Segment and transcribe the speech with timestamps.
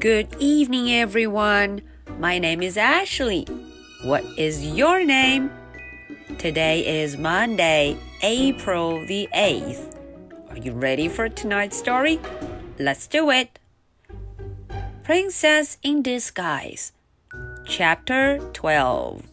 [0.00, 1.82] Good evening, everyone.
[2.18, 3.46] My name is Ashley.
[4.02, 5.50] What is your name?
[6.38, 9.94] Today is Monday, April the 8th.
[10.48, 12.18] Are you ready for tonight's story?
[12.78, 13.58] Let's do it.
[15.02, 16.92] Princess in Disguise,
[17.66, 19.29] Chapter 12.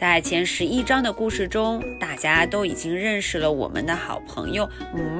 [0.00, 4.66] 在前十一章的故事中，大家都已经认识了我们的好朋友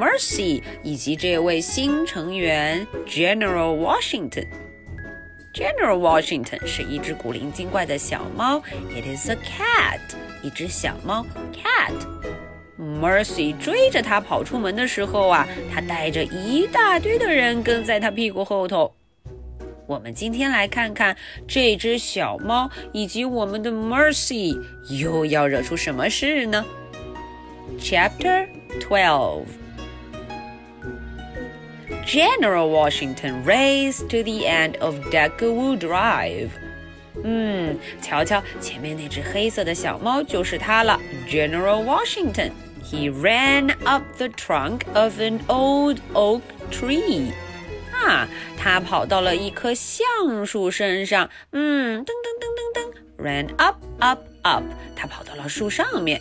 [0.00, 4.46] Mercy 以及这位新成员 General Washington。
[5.52, 10.00] General Washington 是一只古灵精怪的小猫，It is a cat，
[10.40, 11.92] 一只小猫 cat。
[12.78, 18.94] Mercy 追着它跑出门的时候啊，它带着一大堆的人跟在它屁股后头。
[19.90, 21.16] 我们今天来看看
[21.48, 24.56] 这只小猫以及我们的 Mercy
[24.88, 26.64] 又要惹出什么事呢
[27.80, 28.46] ？Chapter
[28.80, 29.46] Twelve
[32.06, 36.50] General Washington raced to the end of Deckawoo Drive.
[37.16, 42.52] Hmm, 嗯，瞧瞧，前面那只黑色的小猫就是它了，General Washington.
[42.84, 47.32] He ran up the trunk of an old oak tree.
[47.92, 50.04] 啊，他跑到了一棵橡
[50.46, 54.64] 树身上，嗯，噔噔噔噔噔，ran up up up，
[54.96, 56.20] 他跑到了树上面。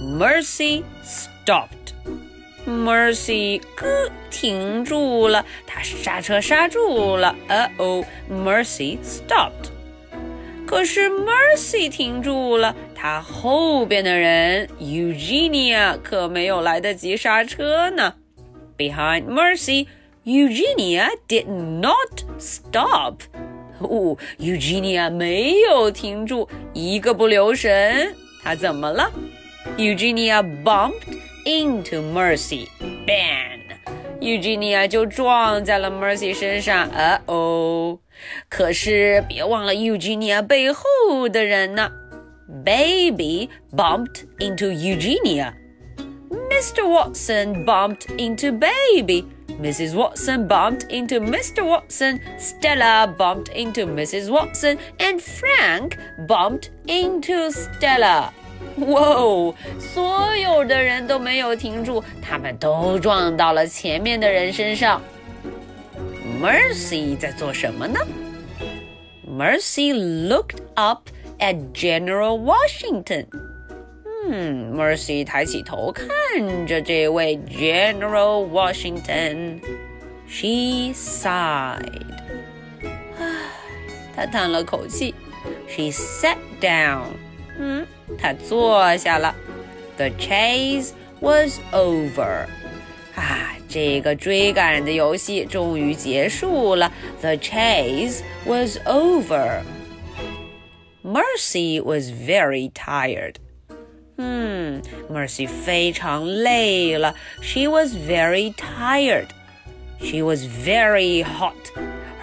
[0.00, 1.68] Mercy stopped。
[2.66, 3.86] Mercy 咯
[4.30, 7.34] 停住了，他刹车刹住了。
[7.48, 9.70] Uh oh，Mercy stopped。
[10.66, 18.14] 可是 Mercy 停住了，他后边的人 Eugenia 可没有来得及刹车呢。
[18.76, 19.86] Behind Mercy。
[20.27, 23.21] Eugenia did not stop.
[23.79, 29.11] 哦，Eugenia 没有停住，一个不留神，她怎么了？
[29.77, 32.67] Eugenia bumped into Mercy.
[33.05, 33.59] Bang!
[34.21, 36.89] Eugenia 就撞在了 Mercy 身上。
[36.91, 37.99] 呃哦，
[38.47, 41.91] 可是别忘了 Eugenia 背后的人呢。
[42.63, 45.53] Baby bumped into Eugenia.
[46.29, 46.87] Mr.
[46.87, 49.25] Watson bumped into Baby.
[49.61, 49.95] Mrs.
[49.95, 51.63] Watson bumped into Mr.
[51.63, 54.29] Watson, Stella bumped into Mrs.
[54.29, 55.97] Watson, and Frank
[56.27, 58.31] bumped into Stella.
[58.77, 59.53] 哇哦！
[59.79, 65.01] 所有的人都没有停住，他们都撞到了前面的人身上。
[66.41, 67.99] Mercy 在做什么呢？
[69.27, 73.27] Mercy looked up at General Washington.
[74.29, 76.07] 嗯，Mercy 抬起头看
[76.65, 81.79] 着这位 General Washington。She sighed，
[83.19, 83.25] 唉，
[84.15, 85.13] 她叹了口气。
[85.67, 87.07] She sat down，
[87.59, 87.85] 嗯，
[88.17, 89.35] 她坐下了。
[89.97, 92.45] The chase was over，
[93.15, 96.91] 啊，这个追赶的游戏终于结束了。
[97.21, 103.35] The chase was over。Mercy was very tired.
[104.17, 107.15] 嗯，Mercy 非常累了。
[107.41, 109.27] She was very tired.
[109.99, 111.53] She was very hot.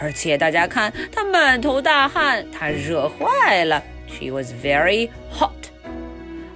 [0.00, 3.82] 而且大家看，她满头大汗，她热坏了。
[4.06, 5.50] She was very hot.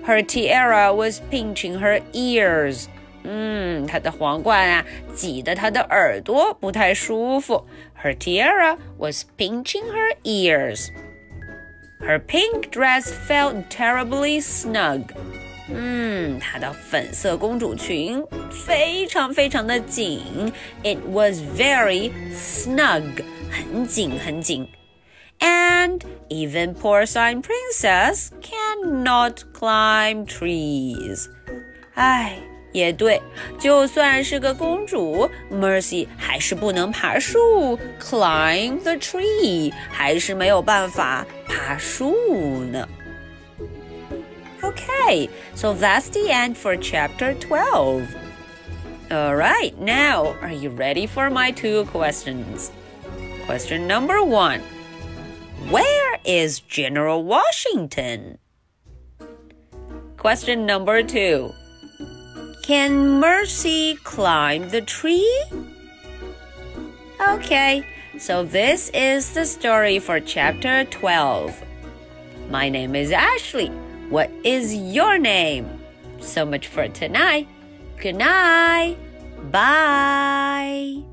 [0.06, 2.86] Her tiara was pinching her ears.
[3.24, 4.84] 嗯，她的皇冠啊，
[5.14, 7.66] 挤得她的耳朵不太舒服。
[8.02, 10.88] Her tiara was pinching her ears.
[12.00, 15.04] Her pink dress felt terribly snug.
[15.68, 24.68] 嗯，她的粉色公主裙非常非常的紧，it was very snug，很紧很紧。
[25.40, 31.28] And even porcine princess cannot climb trees。
[31.94, 32.38] 哎，
[32.72, 33.22] 也对，
[33.58, 42.88] 就算是个公主，Mercy 还是不能爬树，climb the tree，还是没有办法爬树呢。
[44.60, 48.06] Okay, so that's the end for chapter 12.
[49.10, 52.70] Alright, now are you ready for my two questions?
[53.46, 54.60] Question number one
[55.70, 58.38] Where is General Washington?
[60.16, 61.52] Question number two
[62.69, 65.43] can Mercy climb the tree?
[67.19, 67.83] Okay,
[68.19, 71.63] so this is the story for chapter 12.
[72.51, 73.69] My name is Ashley.
[74.09, 75.67] What is your name?
[76.19, 77.47] So much for tonight.
[77.97, 78.97] Good night.
[79.49, 81.08] Bye.